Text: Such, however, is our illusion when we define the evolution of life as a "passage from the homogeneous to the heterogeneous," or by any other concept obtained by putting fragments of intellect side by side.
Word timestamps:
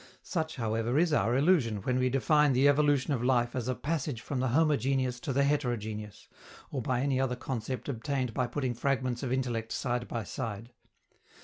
Such, 0.23 0.55
however, 0.55 0.97
is 0.97 1.13
our 1.13 1.37
illusion 1.37 1.83
when 1.83 1.99
we 1.99 2.09
define 2.09 2.53
the 2.53 2.67
evolution 2.67 3.13
of 3.13 3.23
life 3.23 3.55
as 3.55 3.67
a 3.67 3.75
"passage 3.75 4.19
from 4.19 4.39
the 4.39 4.47
homogeneous 4.47 5.19
to 5.19 5.31
the 5.31 5.43
heterogeneous," 5.43 6.27
or 6.71 6.81
by 6.81 7.01
any 7.01 7.19
other 7.19 7.35
concept 7.35 7.87
obtained 7.87 8.33
by 8.33 8.47
putting 8.47 8.73
fragments 8.73 9.21
of 9.21 9.31
intellect 9.31 9.71
side 9.71 10.07
by 10.07 10.23
side. 10.23 10.71